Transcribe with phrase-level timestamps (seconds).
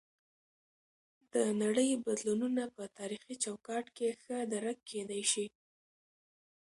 [1.33, 5.45] د نړۍ بدلونونه په تاریخي چوکاټ کې ښه درک کیدی شي.